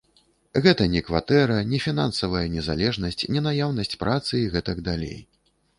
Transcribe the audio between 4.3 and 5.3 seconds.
і гэтак далей.